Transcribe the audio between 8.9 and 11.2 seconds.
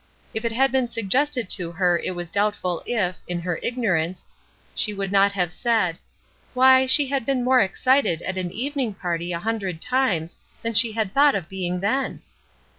party a hundred times than she had